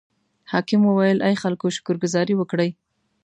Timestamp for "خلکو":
1.43-1.65